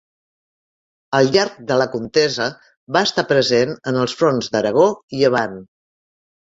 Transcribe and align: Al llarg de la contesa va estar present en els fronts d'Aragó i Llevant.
Al 1.17 1.29
llarg 1.35 1.59
de 1.73 1.77
la 1.83 1.87
contesa 1.97 2.49
va 2.97 3.05
estar 3.11 3.27
present 3.35 3.79
en 3.93 4.05
els 4.07 4.21
fronts 4.25 4.53
d'Aragó 4.57 4.89
i 5.17 5.23
Llevant. 5.25 5.59